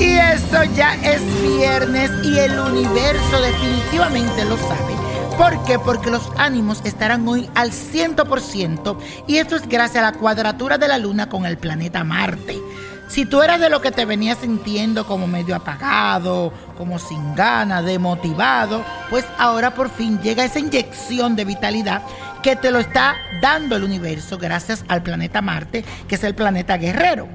[0.00, 4.94] eso ya es viernes y el universo definitivamente lo sabe.
[5.36, 5.78] ¿Por qué?
[5.78, 8.96] Porque los ánimos estarán hoy al 100%
[9.26, 12.60] y esto es gracias a la cuadratura de la luna con el planeta Marte.
[13.08, 17.84] Si tú eras de lo que te venías sintiendo como medio apagado, como sin ganas,
[17.84, 22.02] demotivado, pues ahora por fin llega esa inyección de vitalidad
[22.42, 26.76] que te lo está dando el universo gracias al planeta Marte, que es el planeta
[26.76, 27.28] guerrero.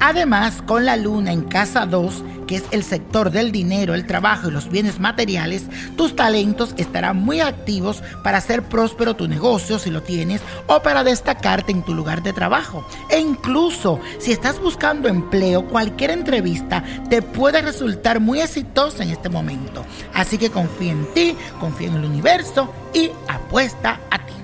[0.00, 4.48] Además, con la luna en casa 2, que es el sector del dinero, el trabajo
[4.48, 5.64] y los bienes materiales,
[5.96, 11.04] tus talentos estarán muy activos para hacer próspero tu negocio si lo tienes o para
[11.04, 12.86] destacarte en tu lugar de trabajo.
[13.10, 19.28] E incluso si estás buscando empleo, cualquier entrevista te puede resultar muy exitosa en este
[19.28, 19.84] momento.
[20.12, 24.34] Así que confía en ti, confía en el universo y apuesta a ti.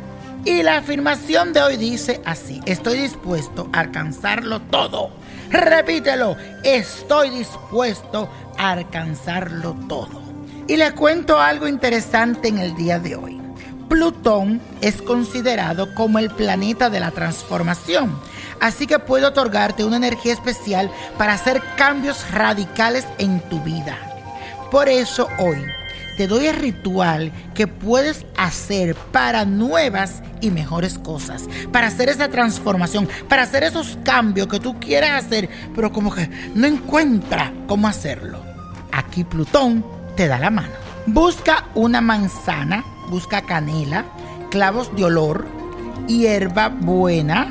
[0.45, 5.20] Y la afirmación de hoy dice así, estoy dispuesto a alcanzarlo todo
[5.51, 10.23] Repítelo, estoy dispuesto a alcanzarlo todo.
[10.68, 13.40] Y le cuento algo interesante en el día de hoy.
[13.88, 18.16] Plutón es considerado como el planeta de la transformación,
[18.60, 23.98] así que puede otorgarte una energía especial para hacer cambios radicales en tu vida.
[24.71, 25.65] Por eso hoy
[26.21, 32.29] te doy el ritual que puedes hacer para nuevas y mejores cosas, para hacer esa
[32.29, 37.88] transformación, para hacer esos cambios que tú quieres hacer, pero como que no encuentra cómo
[37.88, 38.45] hacerlo.
[38.93, 39.82] Aquí Plutón
[40.15, 40.74] te da la mano.
[41.07, 44.05] Busca una manzana, busca canela,
[44.51, 45.49] clavos de olor,
[46.07, 47.49] hierba buena,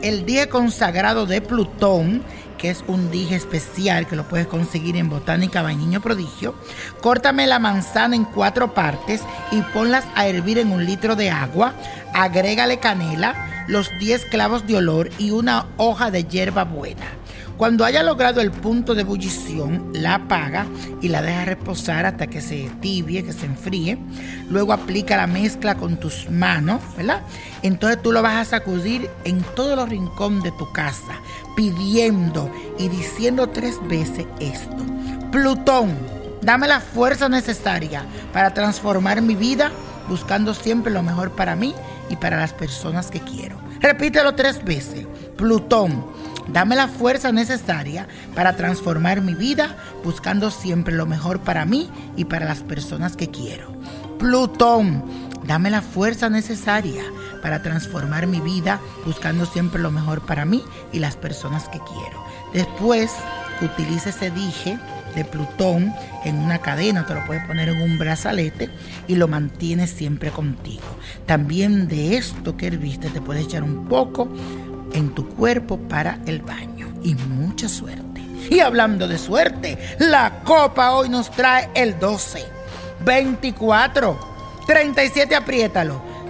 [0.00, 2.22] el día consagrado de Plutón,
[2.62, 6.54] que es un dije especial que lo puedes conseguir en Botánica Bañiño Prodigio.
[7.00, 11.74] Córtame la manzana en cuatro partes y ponlas a hervir en un litro de agua.
[12.14, 17.06] Agrégale canela, los 10 clavos de olor y una hoja de hierba buena.
[17.56, 20.66] Cuando haya logrado el punto de ebullición, la apaga
[21.00, 23.98] y la deja reposar hasta que se tibie, que se enfríe.
[24.50, 27.22] Luego aplica la mezcla con tus manos, ¿verdad?
[27.62, 31.20] Entonces tú lo vas a sacudir en todos los rincones de tu casa,
[31.70, 34.76] pidiendo y diciendo tres veces esto.
[35.30, 35.96] Plutón,
[36.42, 39.70] dame la fuerza necesaria para transformar mi vida,
[40.08, 41.74] buscando siempre lo mejor para mí
[42.10, 43.56] y para las personas que quiero.
[43.80, 45.06] Repítelo tres veces.
[45.36, 46.04] Plutón,
[46.48, 52.24] dame la fuerza necesaria para transformar mi vida, buscando siempre lo mejor para mí y
[52.24, 53.72] para las personas que quiero.
[54.18, 55.04] Plutón,
[55.46, 57.04] dame la fuerza necesaria
[57.42, 62.24] para transformar mi vida, buscando siempre lo mejor para mí y las personas que quiero.
[62.52, 63.12] Después,
[63.60, 64.78] utiliza ese dije
[65.14, 65.92] de Plutón
[66.24, 68.70] en una cadena, te lo puedes poner en un brazalete
[69.08, 70.84] y lo mantienes siempre contigo.
[71.26, 74.28] También de esto que herviste te puedes echar un poco
[74.92, 78.22] en tu cuerpo para el baño y mucha suerte.
[78.50, 82.44] Y hablando de suerte, la copa hoy nos trae el 12,
[83.04, 84.18] 24,
[84.66, 86.02] 37, apriétalo,